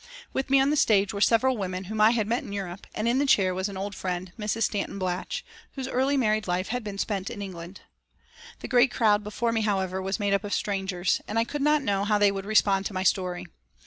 With 0.33 0.49
me 0.49 0.59
on 0.59 0.71
the 0.71 0.75
stage 0.75 1.13
were 1.13 1.21
several 1.21 1.55
women 1.57 1.83
whom 1.83 2.01
I 2.01 2.09
had 2.09 2.25
met 2.25 2.41
in 2.41 2.51
Europe, 2.51 2.87
and 2.95 3.07
in 3.07 3.19
the 3.19 3.27
chair 3.27 3.53
was 3.53 3.69
an 3.69 3.77
old 3.77 3.93
friend, 3.93 4.33
Mrs. 4.35 4.63
Stanton 4.63 4.97
Blatch, 4.97 5.45
whose 5.73 5.87
early 5.87 6.17
married 6.17 6.47
life 6.47 6.69
had 6.69 6.83
been 6.83 6.97
spent 6.97 7.29
in 7.29 7.39
England. 7.39 7.81
The 8.61 8.67
great 8.67 8.89
crowd 8.89 9.23
before 9.23 9.51
me, 9.51 9.61
however, 9.61 10.01
was 10.01 10.19
made 10.19 10.33
up 10.33 10.43
of 10.43 10.55
strangers, 10.55 11.21
and 11.27 11.37
I 11.37 11.43
could 11.43 11.61
not 11.61 11.83
know 11.83 12.03
how 12.03 12.17
they 12.17 12.31
would 12.31 12.45
respond 12.47 12.87
to 12.87 12.95
my 12.95 13.03
story. 13.03 13.45